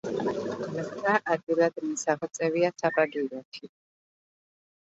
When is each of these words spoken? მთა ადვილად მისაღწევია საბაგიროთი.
მთა 0.85 1.11
ადვილად 1.35 1.77
მისაღწევია 1.87 2.73
საბაგიროთი. 2.83 3.71